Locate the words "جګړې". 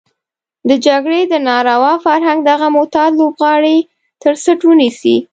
0.85-1.21